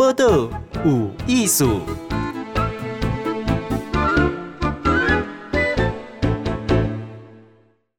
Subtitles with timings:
[0.00, 0.48] 报道
[0.82, 1.82] 有艺术。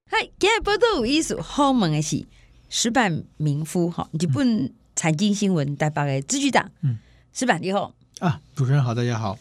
[0.07, 2.25] 嗨，今日报道有艺术，好问的是
[2.69, 6.71] 石板民夫哈，日本财经新闻台北的支局长。
[6.81, 6.97] 嗯，
[7.33, 9.37] 石板你好啊，主持人好，大家好。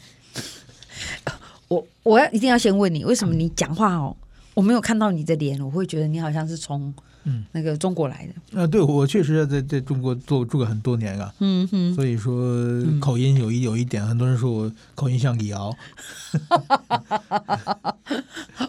[1.69, 4.15] 我我要一定要先问你，为什么你讲话哦，
[4.53, 6.93] 我没有看到你的脸，我会觉得你好像是从。
[7.25, 8.61] 嗯，那个中国来的。
[8.61, 12.35] 啊，对，我确实在在中国做住了很多年啊，嗯哼，所以说
[13.01, 15.77] 口音有一有一点，很多人说我口音像李敖。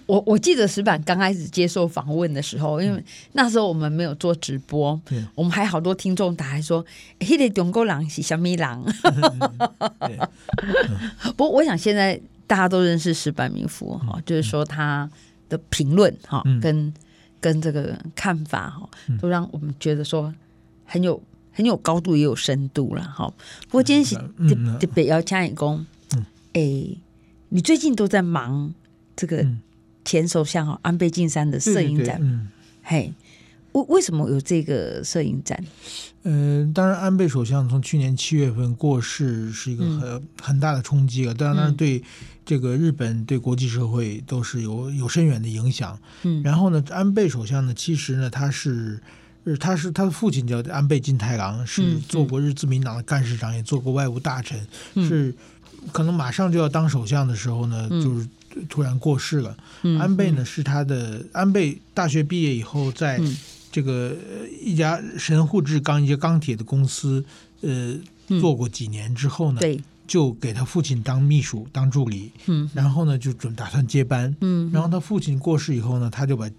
[0.06, 6.86] 我我记得石板刚开始接受访问的时候，因为那时候我们没有做直播，嗯、我们还好多听众打来说，
[7.20, 8.84] 那个中国人是什么人？
[11.38, 15.10] 不过我想现在大家都认识石板明夫哈，嗯、就是说他
[15.48, 16.94] 的评论哈跟。
[17.42, 20.34] 跟这个看法哈，都让我们觉得说
[20.86, 23.28] 很有很有高度，也有深度了哈。
[23.64, 24.16] 不过今天是
[24.80, 25.86] 特别要加一工，
[26.54, 26.62] 哎，
[27.50, 28.74] 你最近都在忙
[29.16, 29.46] 这个
[30.06, 32.50] 前首相哈安倍晋三的摄影展，
[32.84, 33.12] 嘿，
[33.74, 35.64] 为为什么有这个摄影展？
[36.24, 42.04] 嗯，当然安倍首相从去年七月份过世是一个很很大的冲击啊，当然对。
[42.44, 45.98] 这个日本对国际社会都是有有深远的影响。
[46.24, 49.00] 嗯，然后呢，安倍首相呢，其实呢，他是，
[49.60, 54.60] 他是他的父亲叫安倍晋太郎，是做过日自民党的干事长，也做过外务大臣，
[54.96, 55.34] 是
[55.94, 58.28] 可能马上就要当首相的时候呢，就是
[58.68, 59.56] 突然过世了。
[60.00, 63.22] 安倍呢，是他的安倍大学毕业以后，在
[63.72, 64.16] 这个
[64.62, 67.24] 一家神户制钢一家钢铁的公司，
[67.62, 67.96] 呃，
[68.40, 69.80] 做过几年之后呢，对。
[70.08, 76.52] 就给他父亲当秘书、当助理，嗯，然后呢，就准打算接班，嗯，然后他父亲过世以后呢，他就把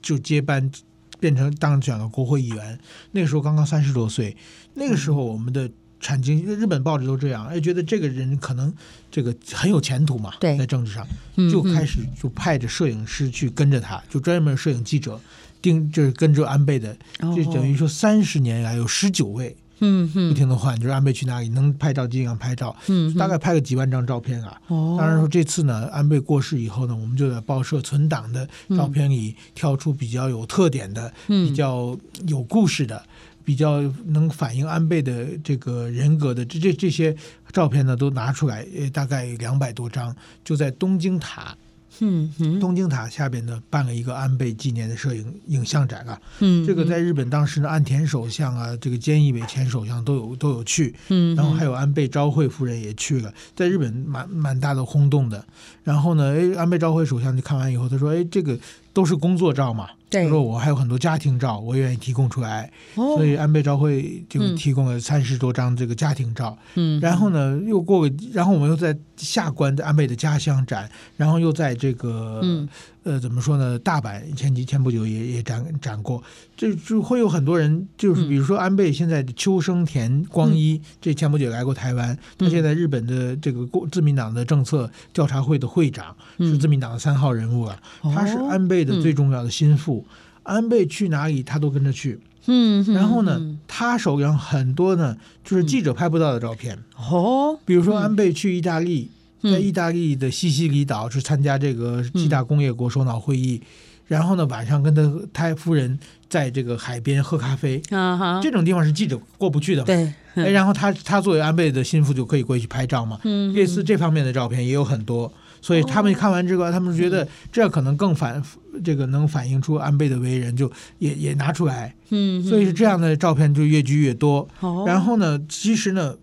[0.00, 0.70] 就接班，
[1.18, 2.78] 变成当选了国会议员。
[3.10, 4.36] 那个时候刚刚三十多岁，
[4.74, 5.68] 那个时候我们的
[5.98, 8.72] 产经日本报纸都这样，哎，觉得这个人可能
[9.10, 11.04] 这个很有前途嘛，对，在政治上，
[11.50, 15.20] 就开始就派着摄影师去跟着他，就专门摄影记者
[15.62, 16.94] 盯，就是跟着安倍的，
[17.34, 19.56] 就等于说三十年来有十九位。
[19.84, 24.56] 嗯，不停的换，就是安倍去哪里能拍照尽量拍照，嗯，大概拍个几万张照片啊。
[24.68, 33.02] 哦，当然说这次呢，安倍过世以后呢，我们就在报社存档的照片里挑出比较有特点的、嗯、比较有故事的、
[33.44, 37.12] 比较能反映安倍的这个人格的这这这些
[37.50, 40.14] 照片呢，都拿出来，呃大概两百多张，
[40.44, 41.56] 就在东京塔。
[42.04, 46.20] 嗯，东京塔下边呢，办了一个安倍纪念的摄影影像展啊。
[46.40, 50.94] 嗯，这个在日本当时呢，岸田首相啊，这个菅义伟前首相都有都有去。
[51.08, 55.44] 嗯，然后还有安倍昭惠夫人也去了，在日本蛮蛮大的轰动的。
[55.84, 58.58] 然后呢，哎，安倍昭惠首相就看完以后，他说：“哎，这个
[58.92, 62.70] 都是工作照嘛。”就说：“我还有很多家庭照，我愿意提供出来。
[62.96, 66.54] 哦、所以安倍昭惠就提供了三十多张这个家庭照。
[66.74, 70.86] 嗯，然后呢，又过，然后我们又在下关的安倍的家乡展，
[71.16, 72.40] 然后又在这个。
[72.42, 72.68] 嗯
[73.04, 73.76] 呃，怎么说呢？
[73.80, 76.22] 大阪前几前不久也也展展过，
[76.56, 90.04] 就就会有很多人，就是比如说安倍现在的秋生田光一，嗯、这前不久来过台湾，他现在日本的这个自民党的政策调查会的会长，嗯、是自民党的三号人物啊，嗯、他是安倍的最重要的心腹，
[90.44, 99.10] 安倍去哪里他都跟着去，嗯，然后呢，嗯、他手上很多呢就是记者拍不到的照片，哦，比如说安倍去意大利。
[99.42, 103.66] 在意大利的西西里岛去参加这个七大工业国首脑会议，嗯、
[104.06, 105.98] 然后呢，晚上跟他他夫人
[106.28, 109.86] 在这个海边喝咖啡，啊、哈这种地方是记者过不去的嘛。
[109.86, 113.18] 对，哎，然后他他作为安倍的心腹就可以过去拍照嘛。
[113.24, 118.40] 嗯，类似这方面的照片也有很多，所以他们看完这个，哦、他们觉得这可能更反
[118.84, 121.94] 这个能反映出安倍的为人，就也也拿出来。
[122.10, 124.48] 嗯，所以是这样的照片就越聚越多。
[124.60, 126.14] 哦、然后呢，其实呢。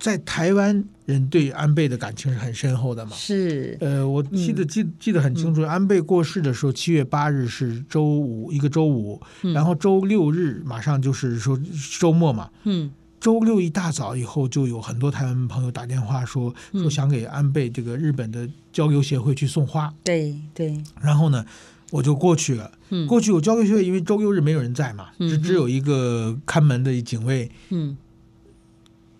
[0.00, 3.12] 在台湾人对安倍的感情是很深厚的嘛？
[3.16, 9.18] 是，呃，我记得记记得很清楚，安倍过世的时候，七月八日是周五，一个周五，
[9.54, 11.58] 然后周六日马上就是说
[11.98, 21.42] 周末嘛，嗯，周六一大早以后就有很多台湾朋友打电话说说想给安倍这个日本的交流协会去送花，对对，然后呢，
[21.90, 22.70] 我就过去了，
[23.08, 27.96] 过去有交流协会，因为周六日没有人在嘛，只只有一个看门的警卫，嗯。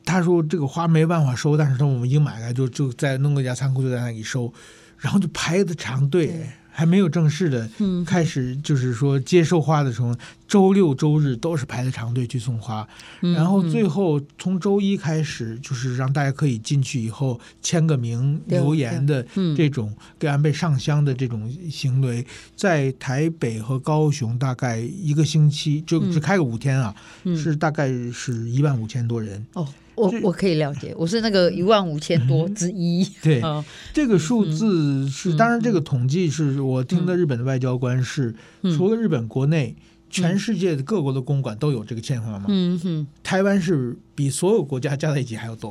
[0.09, 4.51] 他说：“这个花没办法收，但是他我们已经买了，就就在弄个一家仓库，就在那里收，
[4.97, 7.69] 然后就排的长队，还没有正式的
[8.07, 10.17] 开始，就是说接收花的时候，
[10.49, 12.89] 周六周日都是排着长队去送花，
[13.21, 19.55] 嗯然后最后从周一开始，就是让大家可以进去以后签个名、留言的嗯。
[19.55, 27.37] 这种给安倍上香的这种行为，在台北和高雄大概一个星期就只开个五天啊，嗯。
[27.37, 29.45] 是大概是一万五千多人。
[29.53, 33.07] 哦，我我可以了解，我是那个一万五千多之一。
[33.21, 33.63] 对， 哦。
[33.93, 38.75] 这个数字是，嗯当然这个统计是我听的日本的外交官是，嗯。
[38.75, 39.77] 除了日本国内，
[40.11, 42.47] 全世界的各国的公馆都有这个签花嘛。
[42.49, 45.71] 嗯哼，台湾是比所有国家加在一起还要多。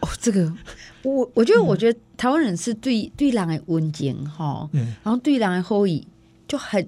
[0.00, 0.52] 哦，这个
[1.02, 4.68] 我我觉得，我觉得台湾人是对对人的温情哈，
[5.02, 6.06] 然后对人的好意
[6.46, 6.80] 就很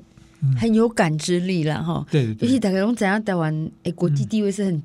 [0.43, 0.57] 嗯。
[0.57, 2.07] 很有感知力了哈。
[2.11, 4.83] 对对对，尤其大家都怎样，台湾诶国际地位是很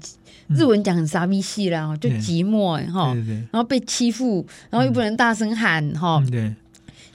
[0.50, 3.14] 日文讲很傻逼戏啦，就寂寞诶哈。
[3.14, 6.18] 对，对对，然后被欺负，然后又不能大声喊哈。
[6.18, 6.54] 嗯对，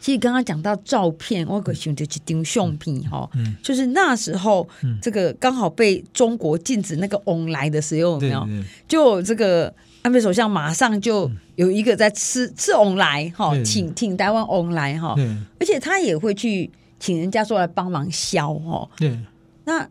[0.00, 3.54] 其实刚刚讲到照片，我可想到一张相片哈，嗯。
[3.62, 4.98] 就是那时候嗯。
[5.02, 8.48] 这个刚好被中国禁止那个翁来的时候，有没有？
[8.88, 13.62] 就有这个安倍首相马上就有一个在吃吃翁来哈，对。
[13.62, 15.14] 请请台湾翁来哈，
[15.58, 18.88] 而且他也会去请人家说来帮忙削哈。
[18.96, 19.18] 对。
[19.64, 19.86] 那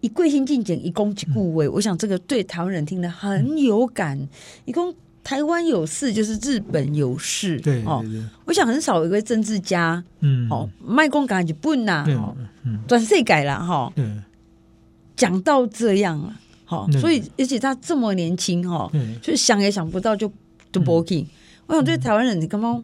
[0.00, 4.28] 以贵姓进简，以攻击故位，我想这个对台湾人听得很有感。
[4.66, 8.04] 一共台湾有事就是日本有事，对哦。
[8.44, 12.78] 我想很少有一位政治家嗯，哦，卖公港日本呐，对哦，嗯。
[12.86, 14.04] 转世改了哈，对。
[15.16, 16.32] 讲到这样了，
[16.66, 17.00] 好，对。
[17.00, 19.18] 所以而且他这么年轻哈，对。
[19.22, 20.30] 就想也想不到就
[20.70, 21.34] 就 b o k i n g、嗯
[21.66, 22.74] 我想对台湾人，你刚刚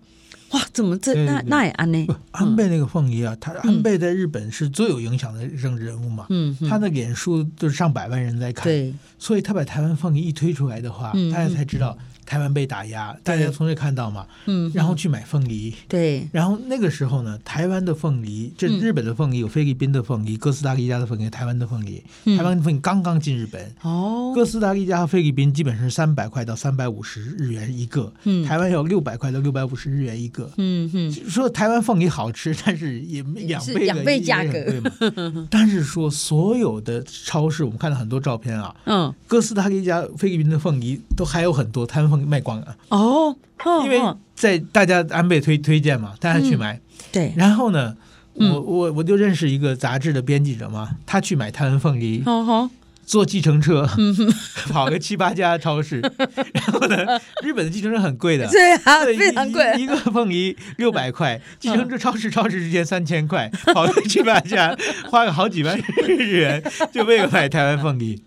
[0.52, 2.06] 哇，怎么这那那也安呢？
[2.30, 6.68] 安倍那个凤仪啊，他安倍在日本是最有影响的政治人物嘛，嗯，嗯。
[6.70, 11.96] 他的脸书都是上百万人在看，对，所以他把台湾凤仪一推出来的话，嗯大家才知道
[12.30, 15.74] 台湾被打压，大家从这看到嘛，嗯，然后去买凤梨。
[15.88, 18.78] 对，然后那个时候呢，台湾的凤梨，这嗯。
[18.78, 22.00] 日本的凤梨有菲律宾的凤梨、哥斯达黎加的凤梨、台湾的凤梨。
[22.26, 22.38] 嗯。
[22.38, 28.44] 台湾的凤梨刚刚进日本，哦，哥斯达黎加和菲律宾基本上是三百块到三百五十日元一个，嗯。
[28.44, 30.48] 台湾有六百块到六百五十日元一个。
[30.56, 34.52] 嗯嗯，说台湾凤梨好吃，但是也两倍是两倍价格。
[34.52, 35.48] 对嘛？
[35.50, 44.16] 但是说所有的超市，我们看到很多照片啊，嗯，哥斯达黎加、菲律宾的凤梨都还有很多，台湾凤梨卖光了，哦，哦因为哦。
[44.34, 46.80] 在大家安倍推推荐嘛，大家去买。
[47.12, 47.94] 对，然后呢，
[48.36, 48.50] 嗯。
[48.50, 52.70] 我我我就认识一个杂志的编辑者嘛，他去买台湾凤梨，好好，
[53.10, 53.84] 坐计程车，
[54.70, 55.98] 跑个七八家超市，
[56.54, 58.46] 然后呢，日本的计程车很贵的。
[58.46, 64.76] 对啊，对非常贵，一个凤梨六百块，计程车超市超市之间三千块，跑个七八家，
[65.10, 65.76] 花个好几万
[66.06, 66.62] 日元，
[66.92, 68.22] 就为了买台湾凤梨。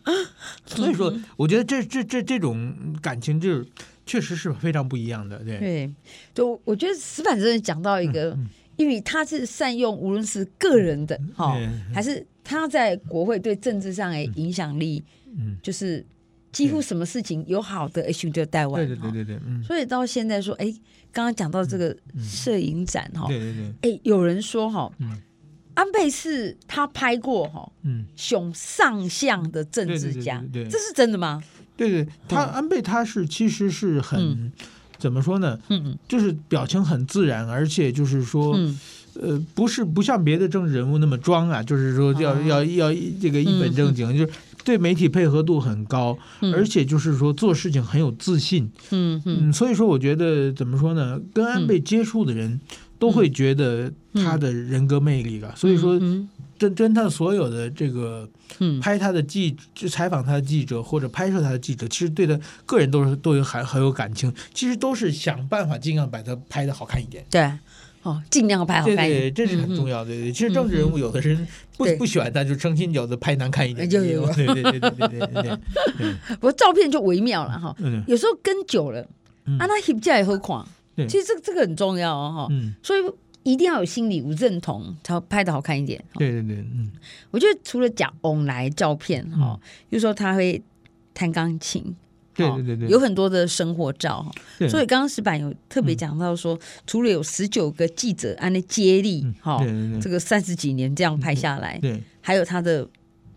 [0.66, 3.64] 所以说，我觉得这这这这种感情，就
[4.06, 5.38] 确实是非常不一样的。
[5.38, 5.94] 对，对，
[6.34, 15.04] 就我觉得石板真的讲到一个，嗯因为他是善用无论是个人的哈、对还是他在国会对政治上的影响力，
[15.38, 16.06] 嗯，就是
[16.52, 18.86] 几乎什么事情有好的，选就带完。
[18.86, 20.66] 对对对对对，嗯，所以到现在说，哎，
[21.12, 25.22] 刚刚讲到这个摄影展哈，对对对，哎，有人说哈嗯，
[25.74, 28.06] 安倍是他拍过哈嗯。
[28.16, 30.66] 熊上相的政治家对。
[30.66, 31.42] 这是真的吗？
[31.76, 34.52] 对对，他安倍他是其实是很、嗯。
[35.00, 35.60] 怎么说呢？
[35.70, 35.98] 嗯。
[36.08, 38.80] 就是表情很自然，而且就是说，嗯
[39.22, 44.32] 呃，不是不像别的政治人物那么装啊，就是说要、哦要要这个一本正经，就是
[44.64, 48.70] 对媒体配合度很高，嗯而且就是说做事情很有自信。
[48.92, 51.20] 嗯嗯嗯，所以说我觉得怎么说呢？
[51.34, 52.60] 跟安倍接触的人
[52.98, 55.54] 都会觉得他的人格魅力啊。
[55.56, 58.30] 所以说，嗯跟跟他所有的这个。
[58.60, 67.26] 嗯拍他的记就采访他的记者或者拍摄他的记者，其实对他个人都是都有很很有感情，其实都是想办法尽量把他拍的好看一点。
[67.32, 67.52] 对，
[68.04, 74.26] 哦尽量拍好看一点这是很重要的其实政治人物有的人不不喜欢他就是成心脚的拍难看一点就有。
[74.34, 77.76] 对对对对对对不过照片就微妙了哈
[78.08, 79.02] 有时候跟久了
[79.46, 83.02] 啊那 heap 起何况其实这这个很重要哦嗯所以
[83.44, 86.92] 一定要有心理我认同才拍的好看一点对对对嗯
[87.32, 89.60] 我觉得除了讲往来照片哈
[89.92, 90.62] 就是说他会
[91.14, 91.84] 弹钢琴
[92.38, 94.32] 哦对对对对，有很多的生活照哈，
[94.68, 99.66] 所以刚刚石板有特别讲到说，除了有十九个记者按那接力嗯哈
[100.02, 102.02] 这个三十几年这样拍下来，对。
[102.22, 102.88] 还有他的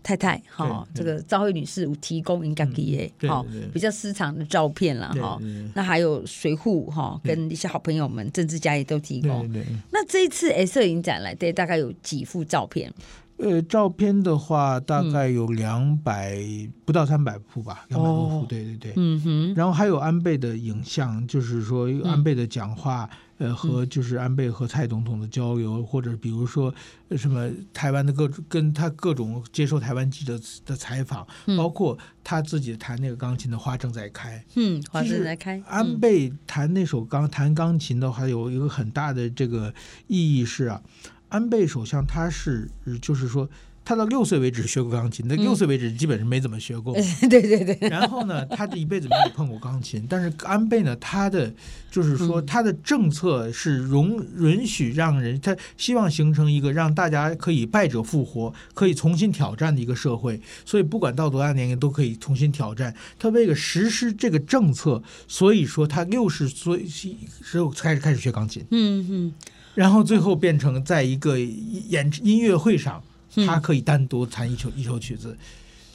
[0.01, 3.69] 太太哈，这对个赵慧女士有提供应该给耶哈对对对。
[3.73, 5.37] 比较私藏的照片啦哈。
[5.73, 9.51] 那还有随扈哈，跟一些好朋友们、政治家也都提供。
[9.91, 12.89] 那这一次诶，摄影展来对大概有几幅照片？
[13.37, 19.53] 呃，照片的话大概有两百、嗯、不到三百幅吧，两百多幅，对对对，嗯哼。
[19.55, 26.73] 然后还有安倍的影像，就是说安倍的讲话，嗯、呃，和就是安倍和蔡总统的交流，嗯、或者比如说
[27.15, 35.61] 什么台湾的各种跟他各种接受台湾记者的采访，嗯、包括他自己弹那个钢琴的花正在开，嗯，花正在开。
[35.67, 39.71] 安倍弹那首钢弹钢琴的话，有一个很大的这个
[40.07, 40.81] 意义是啊。
[41.29, 42.69] 安倍首相他是，
[43.01, 43.49] 就是说，
[43.83, 46.93] 他到六岁为止学过钢琴，那六岁为止基本上没怎么学过。
[46.99, 47.89] 嗯、对对对。
[47.89, 50.05] 然后呢，他这一辈子没有碰过钢琴。
[50.09, 51.53] 但是安倍呢，他的
[51.89, 60.39] 就是说，他的政策是容允许让人，他希望形成一个让大家可以败者复活，可以重新挑战的一个社会。
[60.65, 62.93] 所以不管到多大年龄都可以重新挑战。
[63.17, 68.65] 他为了实施这个政策，所以说他六十岁时候开始开始学钢琴。
[68.71, 69.33] 嗯嗯。
[69.77, 72.99] 然后最后变成在一个演音乐会上，
[73.45, 75.37] 他可以单独弹一首一首曲子，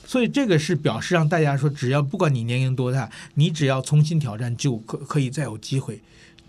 [0.07, 6.01] 所以这个是表示让大家说，只要不管你年龄多大，你只要重新挑战，就可可以再有机会。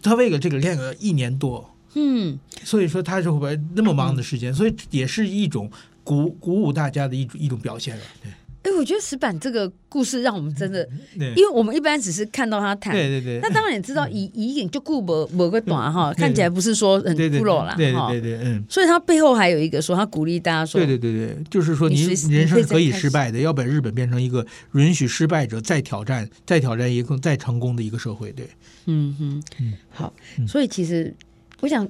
[0.04, 5.72] 他为了这个练了一年多，嗯，所以说他是会那么忙的时间，所以也是一种
[6.04, 8.32] 鼓鼓舞大家的一种一种表现了，对。
[8.64, 10.88] 哎，我觉得石板这个故事让我们真的，
[11.36, 13.40] 因为我们一般只是看到他弹，对对对。
[13.42, 18.64] 那当然也知道以以影就顾某某个短哈，看起来不是说很骷髅啦，对对对，嗯。
[18.70, 28.48] 所以他背后还有一个说，他鼓励大家说，对对对对，就是说你人生可以失败的，要把日本变成一个允许失败者再挑战、再挑战一个再成功的一个社会，对。
[28.86, 30.14] 嗯哼，嗯，好，
[30.48, 31.14] 所以其实
[31.60, 31.88] 我想。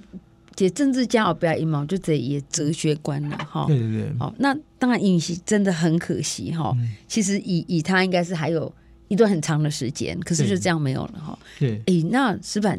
[0.55, 3.65] 解政治家我不要阴谋，就这也哲学观了哈。
[3.65, 4.13] 对对对。
[4.19, 6.75] 好，那当然尹锡真的很可惜哈。
[6.77, 8.69] 嗯、其实以以他应该是还有
[9.07, 11.39] 一段很长的时间，可是就这样没有了哈。
[11.57, 11.81] 对。
[11.85, 12.77] 哎，那石板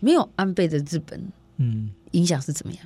[0.00, 1.18] 没有安倍的日本，
[1.56, 2.82] 嗯，影响是怎么样？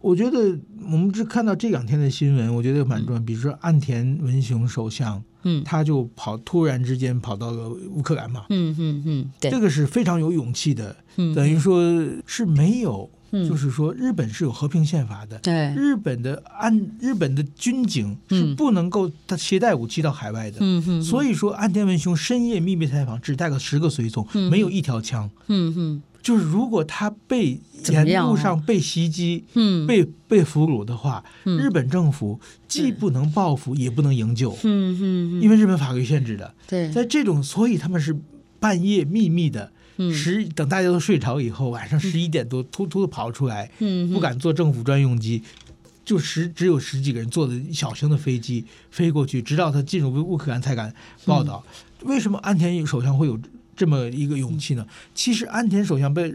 [0.00, 3.20] 我觉得我们只看到这两天的新闻，我觉得蛮重要。
[3.20, 11.82] 嗯、比如说岸田文雄首相，嗯，他就跑突然之间跑到了乌克兰嘛，嗯嗯嗯，对，这个是非常有勇气的，嗯、等于说
[12.24, 13.10] 是没有。
[13.32, 15.38] 就是说，日本是有和平宪法的。
[15.38, 20.58] 对，日本的安日本的军警是不能够他携带武器到海外的。
[20.60, 21.02] 嗯嗯。
[21.02, 25.30] 所以说，岸田文雄深夜秘密采访，只带个十个随从，没有一条枪。
[25.46, 26.02] 嗯嗯。
[26.22, 27.58] 就是如果他被
[27.88, 34.52] 沿路上被袭击，嗯，被被俘虏的话，日本政府既不能报复，也不能营救。
[34.62, 35.42] 嗯嗯。
[35.42, 36.54] 因为日本法律限制的。
[36.68, 36.90] 对。
[36.92, 38.14] 在这种，所以他们是
[38.60, 39.72] 半夜秘密的。
[40.12, 43.70] 十等大家都睡着以后，晚上十一点多，突突的跑出来，
[44.12, 45.42] 不敢坐政府专用机，
[46.04, 50.92] 就十只有十几个人坐的小型的飞机飞过去，直到他进入乌克兰才敢
[51.24, 51.62] 报道。
[52.02, 53.38] 为什么安田首相会有
[53.76, 54.86] 这么一个勇气呢？
[55.14, 56.32] 其实安田首相被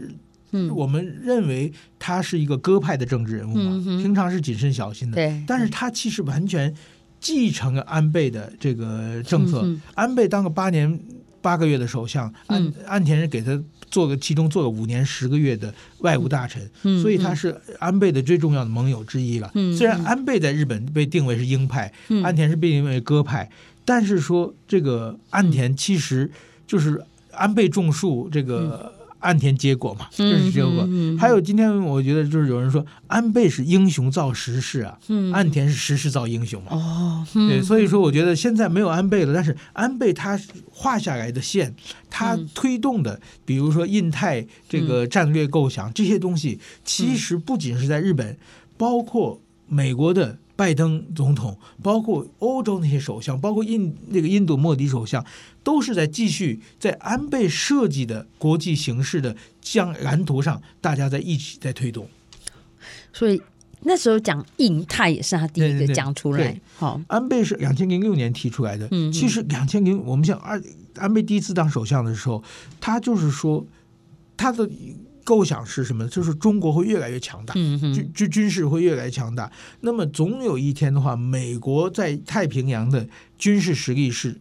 [0.74, 6.74] 我们认为他是一个鸽派的政治人物嘛，平常是谨慎小心的，但是他其实完全
[7.20, 9.68] 继承了安倍的这个政策。
[9.94, 11.00] 安倍当个八年。
[11.40, 19.50] 八个月的首相，岸岸田是给他做个其中做了五年十个月的外务大臣，嗯、所以他是安倍的最重要的盟友之一了。
[19.54, 23.50] 嗯、虽然安倍在日本被定为是鹰派，嗯、岸田是被定为鸽派，
[23.84, 26.30] 但是说这个岸田其实
[26.66, 27.02] 就是
[27.32, 28.92] 安倍种树这个。
[29.18, 30.84] 嗯岸田结果嘛，这是结果。
[30.84, 36.68] 嗯嗯嗯、还有今天我觉得就是有人说，安倍是英雄造时势啊，嗯、岸田是时势造英雄嘛。
[36.70, 41.74] 哦，嗯、对，所以说我觉得现在没有安倍了，但是安倍他画下来的线，
[42.08, 48.38] 他推动的，比如说印太这个战略构想、嗯、这些东西，其实不仅是在日本，
[48.76, 50.38] 包括美国的。
[50.58, 55.24] 拜登总统，包括欧洲那些首相，包括印那个印度莫迪首相，
[55.62, 62.08] 都是在继续在安倍设计的国际形势的将蓝图上，大家在一起在推动。
[63.12, 63.40] 所以
[63.82, 66.60] 那时候讲印太也是他第一个讲出来。
[66.74, 68.88] 好，安倍是两千零六年提出来的。
[68.90, 70.60] 嗯，其实两千零我们像二
[70.96, 72.42] 安倍第一次当首相的时候，
[72.80, 73.64] 他就是说
[74.36, 74.68] 他的。
[75.28, 76.08] 构想是什么？
[76.08, 79.52] 就是中国会越来越强大，军军军事会越来越强大。
[79.82, 83.06] 那么总有一天的话，美国在太平洋的
[83.36, 84.40] 军事实力是。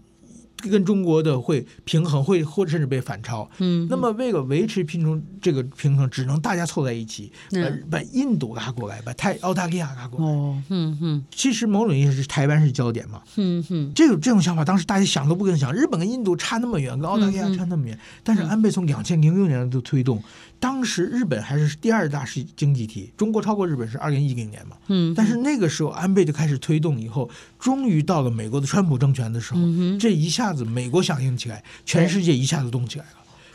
[0.72, 3.48] 跟中国的会平衡，会或者甚至被反超。
[3.60, 10.25] 嗯，那么为了维持平衡，这个平衡只能大家凑在一起，嗯、把把印度拉过来，把太澳大利亚拉过来。
[10.25, 11.24] 哦，嗯嗯。
[11.29, 13.22] 其实某种意义是台湾是焦点嘛。
[13.36, 13.91] 嗯嗯。
[13.94, 15.72] 这种这种想法，当时大家想都不敢想。
[15.72, 17.96] 日本跟印度差那么远，跟澳大利亚差那么远。
[17.96, 20.20] 嗯、但是安倍从两千零六年就推动，
[20.60, 24.78] 当时日本还是第二大是经济体，中国超过日本是二零一零年嘛。
[24.88, 25.14] 嗯。
[25.16, 33.12] 但是那个时候安倍就开始推动以后，终于到了美国的川普政权的时候，嗯、这一下子美国响应起来，全世界一下子动起来了。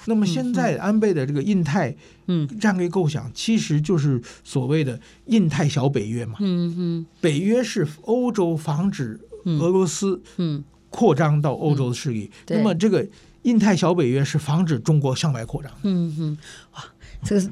[0.06, 1.94] 那么现在安倍的这个印太
[2.26, 2.46] 嗯。
[2.58, 6.36] 战略构想，其实就是所谓的印太小北约嘛。
[6.40, 10.64] 嗯嗯，北约是欧洲防止俄罗斯嗯。
[10.94, 13.02] 扩张到欧洲的势力，那么这个
[13.42, 15.70] 印太小北约是防止中国向外扩张。
[15.82, 16.38] 嗯嗯，
[16.74, 16.84] 哇，
[17.24, 17.50] 这个是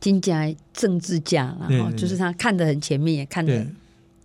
[0.00, 3.66] 金家政治家了哈，就是他看得很前面，也看得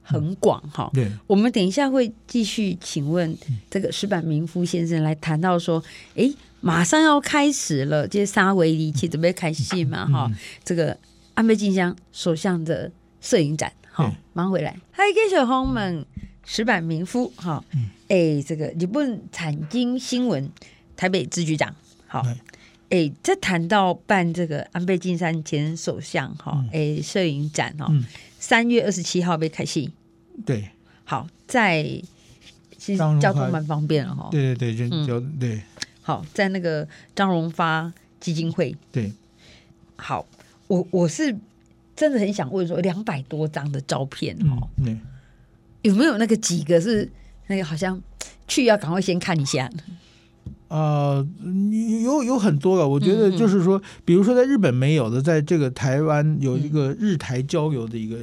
[0.01, 0.89] 很广哈。
[0.93, 3.36] 对，我们等一下会继续请问
[3.69, 5.84] 这个石板明夫先生来谈到说，
[6.15, 6.31] 哎。
[6.62, 10.07] 马上要开始了，这沙维里奇准备开戏嘛？
[10.07, 10.98] 哈、嗯，这个
[11.36, 12.91] 安倍晋三首相的
[13.22, 14.75] 摄影展，好、嗯，马上回来。
[14.89, 16.03] 嗨，各位小朋友们，
[16.43, 17.63] 石板明夫，哈，
[18.07, 20.50] 哎，这个日本产经新闻
[20.96, 21.75] 台北支局长，
[22.08, 22.25] 好，
[22.90, 27.92] 哎，在谈到办这个安倍晋三前首相，哈，哎，摄影展，哈，
[28.40, 29.92] 三月二十七号被开戏，
[30.46, 30.70] 对，
[31.04, 31.84] 好，在
[32.78, 35.62] 其实交通蛮方便了，哈，对对对，就对。
[36.02, 38.75] 好，在那个张荣发基金会。
[38.92, 39.12] 对，
[39.96, 40.24] 好，
[40.68, 41.36] 我我是
[41.96, 45.02] 真的很想问说，两百多张的照片哦，嗯、
[45.82, 47.10] 有没有那个几个是
[47.48, 48.00] 那个好像
[48.48, 49.68] 去要赶快先看一下？
[50.67, 51.25] 呃，
[52.03, 58.17] 有有很多了，我觉得就是说，比如说在日本没有的，在这个台湾有一个日台交流的一个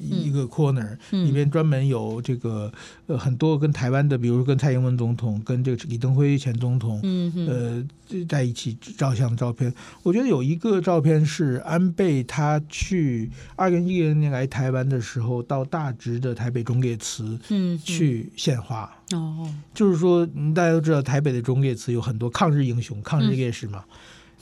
[0.00, 2.70] 一个 corner，里面专门有这个
[3.06, 7.00] 呃很多跟台湾的，比如说跟蔡英文总统、跟这个李登辉前总统，
[7.48, 7.82] 呃
[8.28, 9.72] 在一起照相的照片。
[10.02, 18.90] 我觉得有一个照片是安倍他去二零一零年来台湾的时候，到大直的台北忠烈祠，嗯，去献花。
[19.12, 23.84] 哦，就是说，大家都知道台北的忠烈祠有很多抗日英雄、抗日烈士嘛，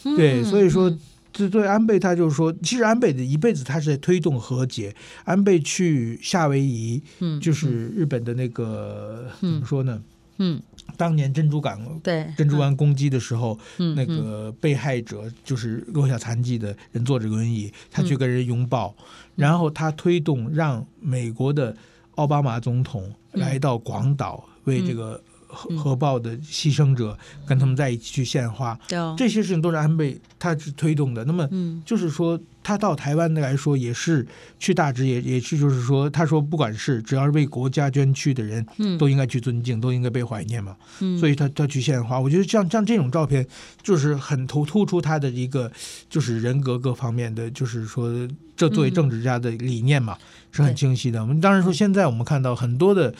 [0.04, 0.90] 嗯、对，所以说，
[1.30, 4.94] 这对安倍他就是说，其实安倍的一辈子他是在推动和解。
[5.24, 10.02] 安倍去夏威夷，嗯，就是日本的那个、嗯、怎么说呢？
[10.38, 10.60] 嗯，
[10.96, 19.04] 当年珍珠港对珍珠湾攻击的时候，嗯、那个被害者就是落下残疾的人坐着轮椅，他去跟人拥抱，嗯、
[19.36, 21.76] 然后他推动让美国的
[22.14, 24.48] 奥巴马总统来到广岛。
[24.66, 27.16] 嗯为这个核核爆的牺牲者
[27.46, 28.76] 跟他们在一起去献花，
[29.16, 31.24] 这些事情都是安倍他是推动的。
[31.24, 31.48] 那么，
[31.84, 34.26] 就是说他到台湾的来说，也是
[34.58, 38.66] 去大直，也也是就是说，他说不管是只要是为国家捐躯的人，
[38.98, 40.74] 都应该去尊敬，都应该被怀念嘛。
[41.20, 43.46] 所以他他去献花，我觉得像像这种照片，
[43.80, 45.70] 就是很突突出他的一个
[46.08, 48.10] 就是人格各方面的，就是说
[48.56, 50.18] 这作为政治家的理念嘛，
[50.50, 51.20] 是很清晰的。
[51.20, 53.14] 我们当然说，现在我们看到很多的。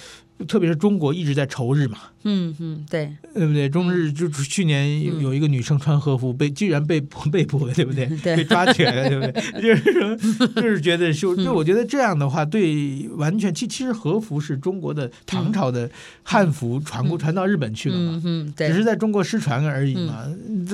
[0.45, 3.69] 特别是中国一直在仇日嘛，嗯嗯，对，对不对？
[3.69, 7.01] 中日就去年有有一个女生穿和服被居然被
[7.33, 8.07] 被捕了，对不对？
[8.23, 9.43] 对，被抓起来了，对不对？
[9.63, 15.91] 就是说，就是觉得就就我觉得这样的话，对，完全其其实和服是中国的唐朝的
[16.23, 20.25] 汉服传过传到日本去了嘛，嗯，对，只是在中国失传而已嘛。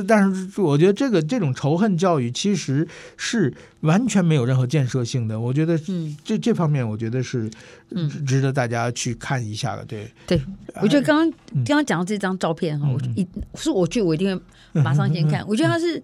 [0.06, 5.38] 但是我觉得这个这种仇恨教育其实是完全没有任何建设性的。
[5.38, 5.76] 我觉得
[6.24, 7.50] 这这方面，我觉得是
[8.26, 9.84] 值得大家去看一下的。
[9.84, 10.40] 对，对，
[10.82, 11.30] 我觉得刚刚
[11.64, 15.44] 刚刚讲到这张照片哈，我一是我去，我一定会马上先看。
[15.48, 16.02] 我觉得它是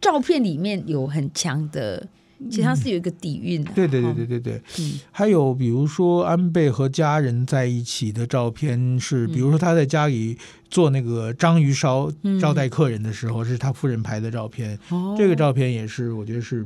[0.00, 2.06] 照片里面有很强的。
[2.50, 4.62] 其实它是有一个底蕴的，对对对对对对。
[4.78, 10.38] 嗯，还有比如说安倍和家人在一起的照片是，比如说他在家里
[10.70, 14.78] 做那个章鱼烧招待客人的时候，是他夫人拍的照片。
[14.90, 16.64] 哦，这个照片也是我觉得是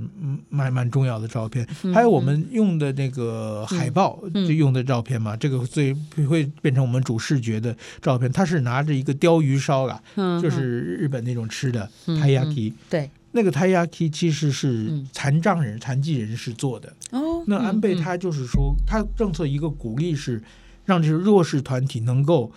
[0.51, 1.67] 蛮蛮重要的照片。
[1.95, 5.95] 还有我们用的那个海报就用的照片嘛，这个最
[6.29, 8.31] 会变成我们主视觉的照片。
[8.31, 10.03] 他是拿着一个鲷鱼烧啦，
[10.41, 12.75] 就是日本那种吃的 taiyaki。
[12.91, 13.11] 对。
[13.33, 16.95] 那个 taiyaki 其实是残障人、残疾人士做的。
[17.11, 20.43] 哦，那安倍他就是说，他政策一个鼓励是
[20.85, 22.53] 让这些弱势团体能够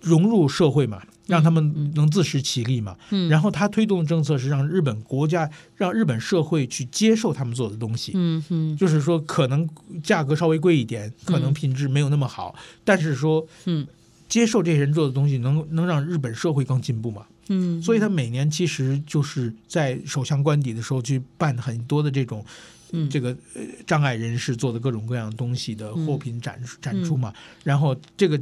[0.00, 2.96] 融入社会嘛，让他们能自食其力嘛。
[3.10, 8.12] 嗯，然后他推动政策是让日本国家、让日本社会去接受他们做的东西。
[8.14, 9.68] 嗯嗯，就是说可能
[10.02, 13.86] 价格稍微贵一点，可能品质没有那么好，但是说，嗯，
[14.28, 17.26] 接受这些人做的东西，能能让日本社会更进步嘛。
[17.48, 22.44] 嗯，所以他每年其实就是在首相官邸的时候去办很多的这种，
[22.92, 27.32] 嗯，这个呃障碍人士做的各种各样东西的货品展展出嘛。
[27.64, 28.40] 然后这个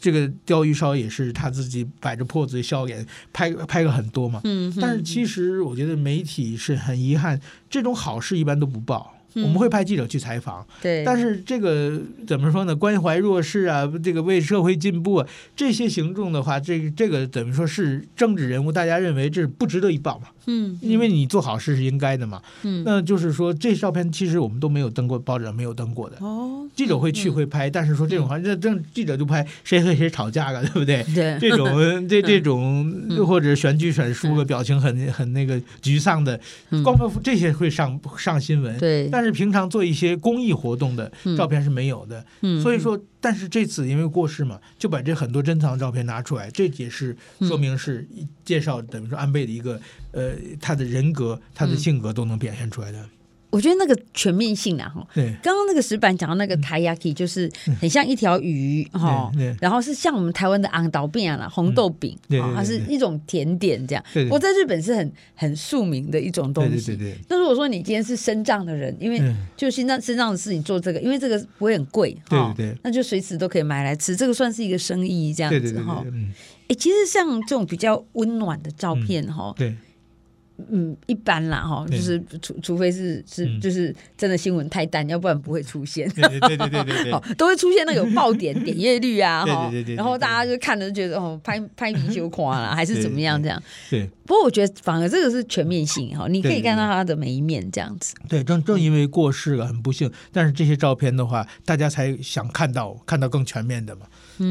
[0.00, 4.40] 这个钓鱼烧也是他自己摆着 pose 笑脸拍拍个很多嘛。
[4.44, 7.40] 嗯，但是其实我觉得媒体是很遗憾，
[7.70, 9.13] 这种好事一般都不报。
[9.34, 11.02] 我们会派记者去采访，对。
[11.04, 12.74] 但是这个怎么说呢？
[12.74, 18.70] 关怀弱势啊，这个为社会进步啊，这些行动的话，这个这个怎么说是政治人物？
[18.70, 20.28] 大家认为这是不值得一报嘛？
[20.46, 22.40] 嗯，因为你做好事是应该的嘛。
[22.62, 26.16] 嗯，那就是说，这照片其实我们都没有登过，报纸上没有登过的。
[26.20, 31.02] 哦，记者会去会拍，但是说这种话，这这记者就拍谁和谁吵架了，对不对？
[31.14, 31.66] 对，这种
[32.06, 32.92] 这这种
[33.26, 36.38] 或者选举选输了表情很很那个沮丧的，
[36.82, 38.78] 光这些会上上新闻。
[38.78, 42.24] 对，但是平常做一些公益活动的照片是没有的。
[42.42, 48.06] 嗯，所以说，但是这次因为过世嘛，就把这很多珍藏照片拿出来，这也是说明是
[48.44, 49.80] 介绍等于说安倍的一个
[50.12, 53.04] 呃他的人格、他的性格都能表现出来的。
[53.54, 57.48] 我觉得那个全面性啊，哈，对，刚刚那个石板讲的那个台牙 k 就是
[57.80, 64.04] 很像一条鱼哈，然后是像我们台湾的昂岛饼啊，红豆饼，它是一种甜点这样。
[64.28, 66.96] 我在日本是很很庶民的一种东西。
[66.96, 69.22] 对，那如果说你今天是身障的人，因为
[69.56, 76.04] 就心脏身障的事情做这个，因为这个不会很贵哈，对，那就随时都可以买来吃，这个算是一个生意这样子哈。
[76.66, 79.76] 哎，其实像这种比较温暖的照片哈，对。
[80.70, 86.08] 嗯，一般啦哈，就是除除非是是就是真的新闻太淡，要不然不会出现。
[86.10, 93.60] 对对对对对， 都会出现那个爆点点阅率啊哈，然后大家就看了就觉得哦，拍拍明修夸了，还是怎么样这样。
[93.90, 94.08] 对。
[94.26, 98.14] 不过我觉得反而这个是全面性哈，你可以看到他的每一面这样子。
[98.26, 104.06] 对，正正因为过世了很不幸，但是这些照片的话，大家才想看到看到更全面的嘛。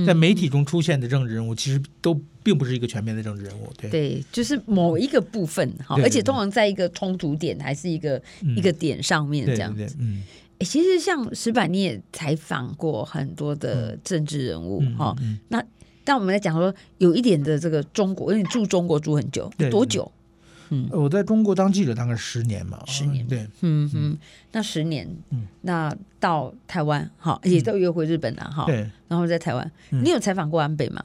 [0.05, 2.19] 在媒体中出现的政治人物，其实都。
[2.45, 8.21] 并不是一个全面的政治人物，对，对，就是某一个部分哈，而且通常在一个冲突点还是一个
[8.57, 9.95] 一个点上面这样子。
[9.97, 10.21] 嗯，
[10.59, 15.15] 哎，其实像石板你也采访过很多的政治人物哈，
[15.47, 15.63] 那
[16.03, 20.11] 但我们来讲说有一点的这个中国，因为你住中国住很久，多久？
[20.73, 24.17] 嗯，我在中国当记者大概十年嘛，十年，对，嗯嗯，
[24.51, 31.03] 那十年，嗯，那到台湾好，也都又回日本了哈，对，然后在台湾，你有采访过安倍吗？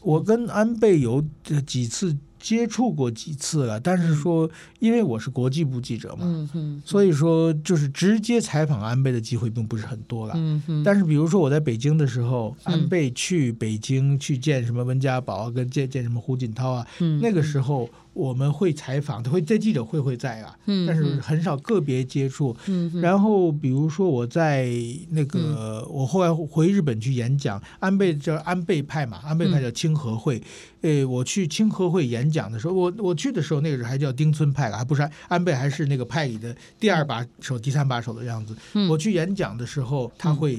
[0.00, 1.24] 我跟安倍有
[1.66, 6.50] 几次接触过几次了，但是说，因为我是国际部记者嘛，
[6.84, 10.82] 所以说就是直接采访安倍的机会并不是很多了，嗯嗯。
[10.84, 16.86] 但是比如说我在北京的时候，安倍去北京去见什么温家宝跟见见什么胡锦涛啊，
[17.22, 17.88] 那个时候。
[18.14, 22.56] 我们会采访，他会在记者会会在啊，但是很少个别接触。
[23.02, 24.70] 然后比如说我在
[25.10, 30.40] 那个，我后来回日本去演讲，安倍叫安倍派嘛，安倍派叫清和会。
[30.82, 38.54] 诶，我去清和会演讲的时候，我我去的时候那个时候还叫丁村派了，还不是安倍，还是那个派里的第二把手、第三把手的样子。
[38.90, 40.58] 我去演讲的时候，他会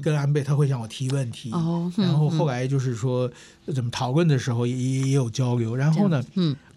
[0.00, 1.50] 跟安倍，他会向我提问题。
[1.96, 3.28] 然后后来就是说
[3.74, 5.74] 怎么讨论的时候也也有交流。
[5.74, 6.22] 然后呢，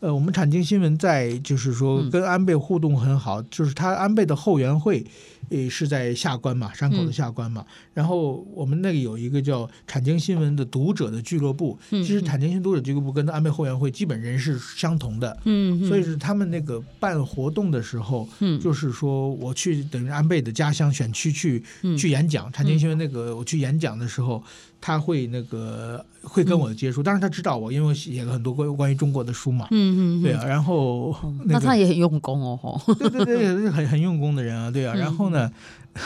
[0.02, 5.06] 呃，我们产经新闻在就是说跟安倍互动很好，就是他安倍的后援会。
[5.52, 7.64] 诶，是在下关嘛，山口的下关嘛。
[7.68, 11.78] 嗯、然后我们那里有一个叫产经新闻的读者的俱乐部。
[11.92, 15.38] 嗯、其实产经新闻读者俱乐部跟安倍后援会基本人是相同的。
[15.46, 22.52] 嗯，所以是他们那个办活动的时候，嗯，就是说我去等于安倍的家乡选区去、嗯、去演讲。
[22.52, 24.44] 产经新闻那个我去演讲的时候。
[24.84, 29.68] 他会那个会跟我接触，当然他知道我，因为我写了很多关关于中国的书嘛。
[29.70, 34.96] 嗯嗯，对啊，然后那他也很用功哦， 对对对，是很很用功的人啊，对啊。
[34.96, 35.41] 然后呢，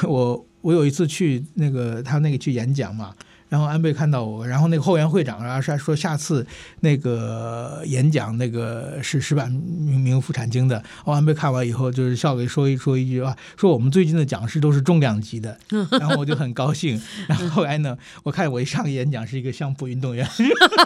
[0.04, 3.16] 我我有一次去那个他那个去演讲嘛。
[3.48, 6.46] 然后安倍看到我，然后那个后援会长啊说说下次
[6.80, 10.84] 那个演讲那个是石板明夫产经的。
[11.06, 15.58] 哦，安倍看完以后就是笑给说一说一句啊，说我们最近的讲师都是重量级的。
[15.92, 17.00] 然后我就很高兴。
[17.30, 20.28] 然后后来呢，我看我一上演讲是一个相扑运动员，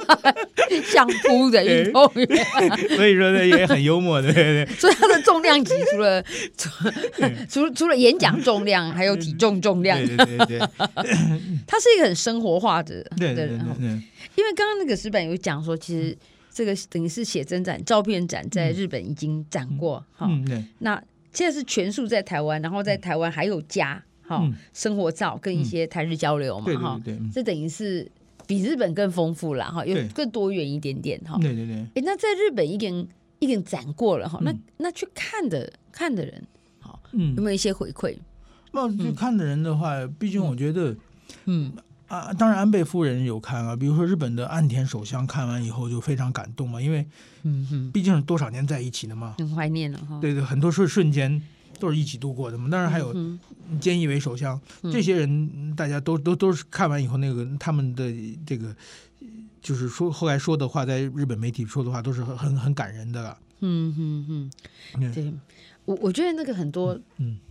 [0.86, 2.28] 相扑的运动员，
[2.96, 4.34] 所以说呢也很幽默的。
[4.34, 4.76] 对对对。
[4.76, 6.22] 所以他的重量级除了
[6.58, 6.70] 除
[7.50, 9.98] 除除了演讲重量，还有体重重量。
[9.98, 10.60] 对对对。
[11.66, 12.49] 他是一个很生活。
[12.50, 13.58] 活化的对对对，
[14.36, 16.18] 因为刚刚那个石板有讲说，其实
[16.52, 20.28] 这个等于是写真展、照片展在日本已经展过哈。
[20.80, 27.02] 那现在是全数在台湾，然后在台湾还有家哈生活照跟一些台日交流嘛哈。
[27.32, 28.10] 这等于是
[28.48, 31.38] 比日本更丰富了哈，有更多元一点点哈。
[31.40, 31.76] 对对对。
[31.96, 33.08] 哎，那在日本已经
[33.38, 36.44] 已经展过了哈，那那去看的看的人，
[36.80, 38.18] 好，有没有一些回馈？
[38.72, 40.96] 那去看的人的话，毕竟我觉得，
[41.46, 41.72] 嗯。
[42.10, 47.08] 啊，当然安倍夫人有看啊，比如说日本的岸田首相看完以后就非常感动嘛，因为，
[47.44, 50.20] 嗯哼，毕竟是多少年在一起的嘛，很怀念了哈。
[50.20, 51.42] 对对，很多瞬瞬间
[51.80, 52.68] 都是一起度过的嘛。
[52.68, 53.14] 当然还有
[53.80, 58.12] 菅义伟首相，嗯、这些人大家都都都是看完以后那个他们的
[58.44, 58.76] 这个，
[59.62, 63.38] 就是说后来说的话，在日本媒体说的话都是很很很感人的了。
[63.62, 64.52] 嗯嗯
[64.98, 65.34] 嗯，对。
[65.86, 66.96] 我我觉得那个很多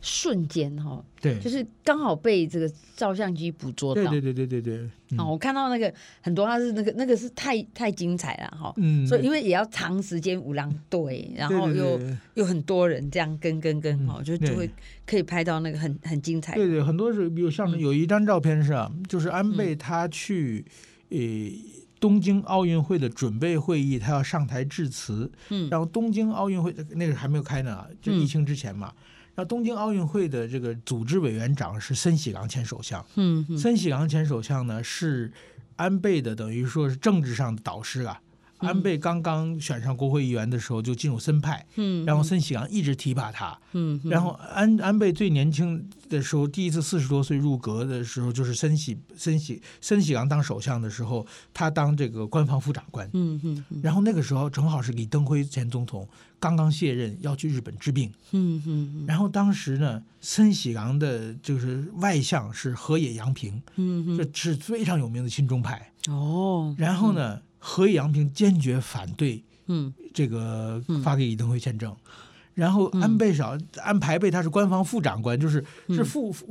[0.00, 5.18] 瞬间哈，对，就是刚好被这个照相机捕捉到，对对对对对对。
[5.18, 11.98] 啊，我看到那个很多，他是那个那个是太太精彩了哈，嗯，所以因为也要长时间五郎队，然后又
[12.34, 14.70] 有很多人这样跟跟跟哈，就就会
[15.04, 16.54] 可以拍到那个很很精彩。
[16.54, 20.64] 对对，很多是比如像有一张照片是啊，就是安倍他去
[21.08, 21.52] 诶。
[22.00, 25.30] 东京奥运会的准备会议，他要上台致辞。
[25.48, 28.92] 嗯，然后东京奥运会那个还没有开呢，就疫情之前嘛。
[28.96, 29.02] 嗯、
[29.34, 33.04] 然后东京奥运会的这个组织委员长是森喜朗前首相。
[33.16, 35.32] 嗯，嗯森喜朗前首相呢是
[35.76, 38.20] 安倍的，等于说是政治上的导师啊。
[38.58, 56.08] 安倍刚刚选上国会议员的时候就进入森派，嗯，然后森喜朗一直提拔他，嗯，然后安安倍最年轻的时候，第一次四十多岁入阁的时候，就是森喜森喜森喜朗当首相的时候，他当这个官方副长官，嗯嗯，然后那个时候正好是李登辉前总统
[56.40, 67.40] 刚刚卸任要去日本治病，嗯嗯，然后当时呢，森喜朗的就是外相是河野洋平，嗯，这是非常有名的亲中派，哦，然后呢。
[67.58, 71.98] 河野洋平坚决反对，嗯，这个发给李登辉签证，嗯、
[72.54, 76.46] 然后安倍少、嗯、安排倍他是官方副长官，就是、嗯、是副副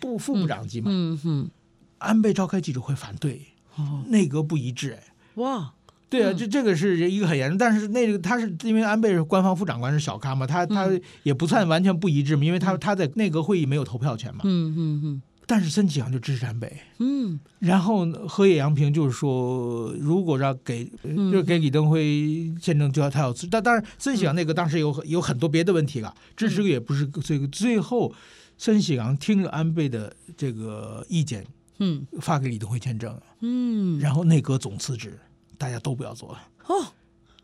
[0.00, 1.50] 部副部长级嘛，嗯嗯，嗯
[1.98, 3.42] 安倍召开记者会反对，
[3.76, 5.02] 哦，内阁不一致，哎，
[5.34, 5.72] 哇，
[6.08, 10.88] 对啊，这、嗯、这个是一个很严重，但是那个他是因为安倍是官方副长官是小咖嘛，他他
[11.22, 15.22] 也不算完全不一致嘛，因为他他在内阁会议没有投票权嘛，嗯嗯嗯。
[15.50, 20.84] 但是森喜朗就支持安倍，嗯，然后河野洋平就是说，如果让给，
[21.32, 23.46] 就给李登辉签证，就要他要辞。
[23.46, 28.12] 但当然，森喜朗那个当时有有很多别的问题了，支持也不是最最后，
[28.58, 31.46] 森喜朗听了安倍的这个意见，
[31.78, 35.18] 嗯，发给李登辉签证，嗯，然后内阁总辞职，
[35.56, 36.92] 大家都不要做了，哦。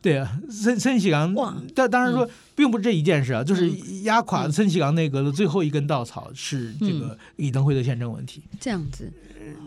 [0.05, 1.35] 对啊，森森喜朗，
[1.75, 3.71] 但当然说，并不是这一件事啊，就是
[4.03, 8.43] 压垮森喜朗内阁的最后一根稻草是这个李登辉的宪政问题。
[8.61, 9.11] 这样子。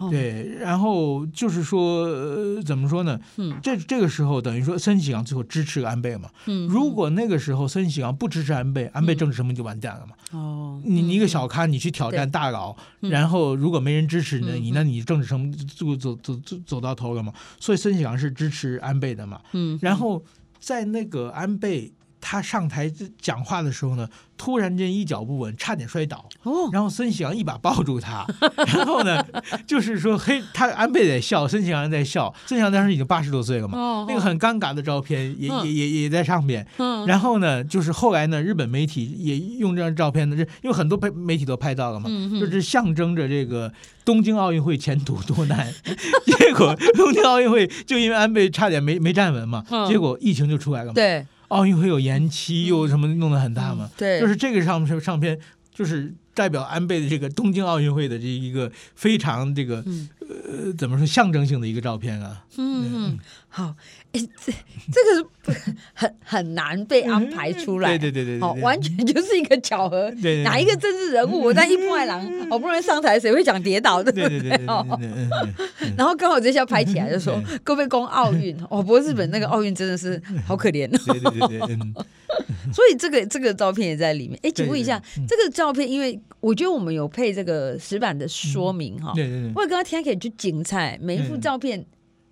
[0.10, 3.20] 对，然后就是说，呃，怎么说呢？
[3.38, 6.30] 嗯，这这个时候等于说，森喜朗最后支持安倍嘛。
[6.46, 10.14] 嗯，如果那个时候森喜朗不支持安倍，安倍政治生命就完蛋了嘛。
[10.32, 17.34] 哦，你你一个小咖，你去挑战大佬，然后如果没人支持你，你那你政治生命就走走走走到头了嘛。
[17.60, 19.42] 所以森喜朗是支持安倍的嘛。
[19.54, 20.24] 嗯，然后
[20.60, 21.92] 在那个安倍。
[22.20, 26.26] 他上台讲话的时候呢，突然间一脚不稳，差点摔倒。
[26.44, 28.26] 哦，然后孙喜朗一把抱住他，
[28.76, 29.24] 然后呢，
[29.66, 32.34] 就是说，嘿，他安倍在笑，孙喜朗在笑。
[32.46, 36.66] 孙喜朗当时已经八十多岁了嘛，哦、那个很尴尬的照片也、嗯、也也也在上面。
[36.78, 43.72] 嗯，然后呢，就是后来呢，日本媒体也用这张照片呢，这因为很多媒体都拍到了嘛，嗯、就是象征着这个
[44.04, 45.72] 东京奥运会前途多难。
[46.26, 50.94] 结果东京奥运会就因为安倍差点没没站稳嘛，嗯、结果疫情就出来了嘛。
[50.94, 51.26] 对。
[51.50, 53.90] 奥运会有延期，又什么弄得很大嘛？
[53.98, 55.40] 对，就是这个上面上片，
[55.74, 59.84] 就是代表安倍的这个东京奥运会的这一个非常这个
[60.20, 62.46] 呃怎么说象征性的一个照片啊。
[62.58, 63.20] 嗯嗯，
[63.58, 63.74] 好，
[64.12, 64.54] 哎，这
[64.94, 70.14] 这个是很很难被安排出来，对对对对，好，完全就是一个巧合。
[70.22, 74.12] 对，哪一个政治人物，我在一破爱郎好不容易上台，谁会讲跌倒的？
[74.12, 74.66] 对对对对，
[75.98, 80.88] 然后刚好这下拍起来就说各位攻奥运，哦，不过日本那个奥运真的是好可怜。
[80.88, 81.78] 对对对对，
[82.72, 84.40] 所以这个这个照片也在里面。
[84.44, 89.14] 哎，请问一下，这个照片，因为我觉得我们有配这个石板的说明哈。
[89.16, 91.84] 对对对，我刚刚听可以去精彩，每一幅照片。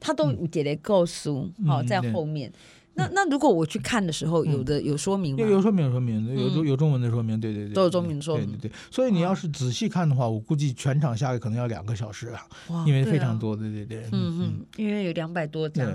[0.05, 2.51] 他都有点点告诉，好在后面。
[2.97, 5.45] 那那如果我去看的时候，有的有说明吗？
[5.45, 8.47] 有说明，有说明，有有有中文的说明，对对对，都有中文说明。
[8.47, 12.47] 对对对，所以你要是仔细看的话，我估计全场下来可能要两个小时啊，
[12.87, 14.07] 因为非常多，对对对。
[14.13, 15.85] 嗯嗯，因为有两百多张，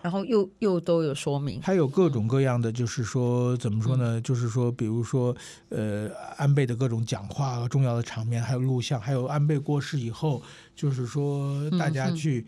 [0.00, 4.20] 然后又又都有说明，还有各种各样的，就是说怎么说呢？
[4.20, 5.34] 就是说，比如说
[5.70, 10.40] 呃，安倍的各种讲话和重要的场面，还有录像，还有安倍过世以后，
[10.76, 12.46] 就是说大家去。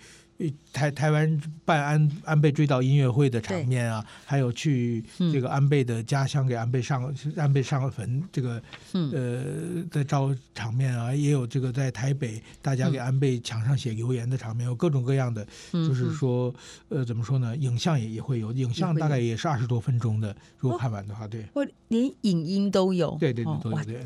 [0.72, 16.54] 台台湾办安安倍追悼音乐会的场面啊，还有去这个安倍的家乡给安倍上、嗯、安倍上了坟这个、嗯、呃的招场面啊，也有这个在台北大家给安倍墙上写留言的场面，有各种各样的，嗯、就是说
[16.88, 17.56] 呃怎么说呢？
[17.56, 23.84] 影像也也会有，影像大概也是二十多分钟的，如果看完的话，对，我连影音都有，对对对对。
[23.84, 24.00] 对，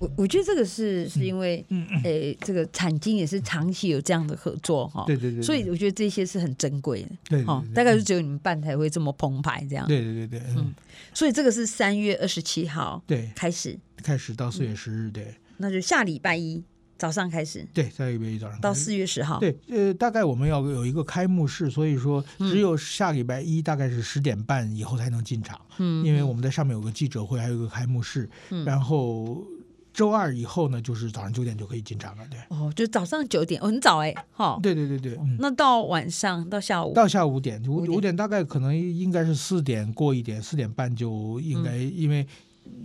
[0.00, 5.64] 我我觉得这个是是因为嗯诶这个产经也是长期有这样的合作哈，对对对，所以。
[5.74, 7.44] 我觉得这些是很珍贵的，对，
[7.74, 10.72] 大概是只有你们办才会这么澎湃，这样，对对对对，嗯，
[11.12, 13.28] 所以这个是三月二十七号对。
[13.34, 16.62] 开始，开始到四月十日，对，那就下礼拜一
[16.96, 29.44] 早上开始，对，在礼拜一早上到四月十号，对，呃，大概我们要有一个开幕式，所以说只有下礼拜一大概是十点半以后才能进场，嗯，因为我们在上面有个记者会，还有一个开幕式，嗯，然后
[29.92, 42.26] 周二以后呢，就是早上九点就可以进场了，对，哦，就早上九点，哦，很早哎，哈，对对对对，嗯，那到晚上到下午，到下午五点，五五点大概可能应该是四点过一点，四点半就应该，嗯，因为。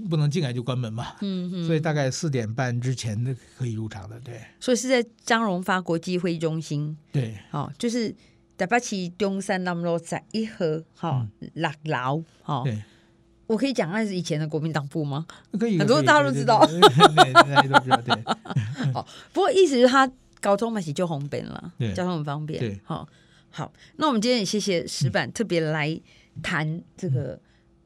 [0.10, 4.42] 不能进来就关门嘛，嗯嗯，所以大概四点半之前的可以入场的，对。
[4.60, 8.14] 所以是在张荣发国际会议中心，对，好，就是
[8.58, 10.66] 台北市中山南路在一号，
[10.96, 12.64] 好，六楼，好。
[12.64, 12.82] 对，
[13.48, 15.26] 我可以讲那是以前的国民党部吗？
[15.60, 18.92] 可以，很多大家都知道，大家都知道，对。
[18.94, 20.12] 好， 不过意思是他
[20.42, 23.08] 交通嘛是就方便了，交通很方便，对，好，
[23.50, 23.72] 好。
[23.96, 26.00] 那我们今天也谢谢石板特别来
[26.42, 27.40] 谈这个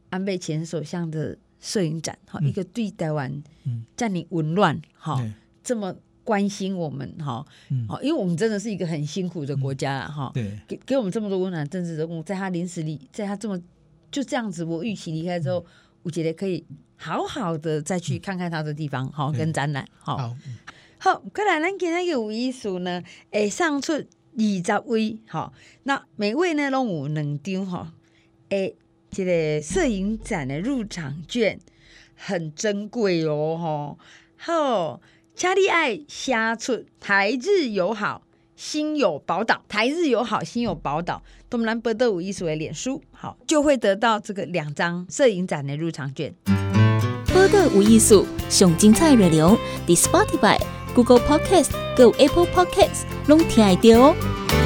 [0.09, 1.37] 安倍前首相的。
[1.63, 3.41] 摄影展，哈，一个对台湾
[3.95, 5.95] 占领紊乱，哈、嗯，这么
[6.25, 13.57] 关心我们，哈，好、嗯，因为我们真的是一个很辛苦的国家，哈、嗯，对，给给我们这么多温暖政治人物，在他临时离，在他这么
[14.11, 15.65] 就这样子，我预期离开之后，
[16.01, 16.65] 我觉得可以
[16.97, 20.35] 好好的再去看看他的地方，好、嗯，跟展览，好，好，
[20.97, 24.03] 好，再来，咱今天有意思呢，诶，上出二
[24.37, 27.93] 十位，好，那每位呢拢有两张，哈，
[28.49, 28.75] 诶。
[29.13, 31.59] 这个摄影展的入场券
[32.15, 33.99] 很珍贵哦，吼！
[34.37, 35.01] 好，
[35.35, 38.23] 请你爱写出台日友好
[38.55, 46.33] 心有宝岛，台日友好心有宝岛，东南波德有艺术的脸书，好，就会得到这个两张摄影展的入场券。
[47.27, 50.59] 波德有艺术上精彩内容，在 Spotify、
[50.93, 54.62] Google Podcast、Go Apple Podcast 拢听得到哦。